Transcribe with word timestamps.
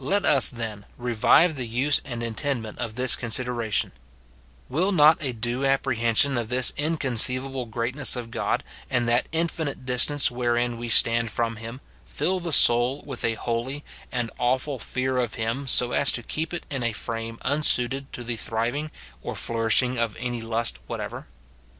Let 0.00 0.24
us, 0.24 0.48
then, 0.48 0.84
revive 0.98 1.54
the 1.54 1.64
use 1.68 2.02
and 2.04 2.24
intendment 2.24 2.78
of 2.80 2.96
this 2.96 3.14
consideration: 3.14 3.92
Will 4.68 4.90
not 4.90 5.22
a 5.22 5.32
due 5.32 5.64
apprehension 5.64 6.36
of 6.36 6.48
this 6.48 6.70
in 6.76 6.96
conceivable 6.96 7.64
greatness 7.64 8.16
of 8.16 8.32
God, 8.32 8.64
and 8.90 9.08
that 9.08 9.28
infinite 9.30 9.86
distance 9.86 10.28
wherein 10.28 10.76
we 10.76 10.88
stand 10.88 11.30
from 11.30 11.54
him, 11.54 11.80
fill 12.04 12.40
the 12.40 12.50
soul 12.50 13.04
with 13.06 13.24
a 13.24 13.34
holy 13.34 13.84
and 14.10 14.28
awful 14.38 14.80
fear 14.80 15.18
of 15.18 15.34
him, 15.34 15.68
so 15.68 15.92
as 15.92 16.10
to 16.10 16.24
keep 16.24 16.52
it 16.52 16.66
in 16.68 16.82
a 16.82 16.90
frame 16.90 17.38
unsuited 17.42 18.12
to 18.12 18.24
the 18.24 18.34
thriving 18.34 18.90
or 19.22 19.36
flourishing 19.36 20.00
of 20.00 20.16
any 20.18 20.42
lust 20.42 20.80
whatever 20.88 21.28